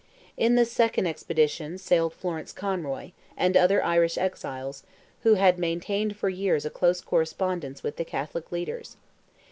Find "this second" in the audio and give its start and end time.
0.55-1.05